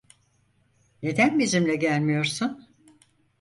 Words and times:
Neden 1.03 1.39
bizimle 1.39 1.75
gelmiyorsun? 1.75 2.67